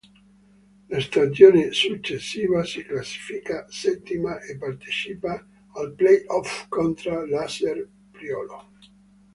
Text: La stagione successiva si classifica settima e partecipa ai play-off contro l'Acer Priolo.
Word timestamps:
La 0.89 0.99
stagione 0.99 1.69
successiva 1.73 2.63
si 2.63 2.81
classifica 2.83 3.67
settima 3.69 4.39
e 4.41 4.57
partecipa 4.57 5.47
ai 5.75 5.93
play-off 5.93 6.65
contro 6.69 7.23
l'Acer 7.27 7.87
Priolo. 8.09 8.67